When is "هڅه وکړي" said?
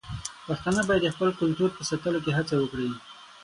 2.37-2.89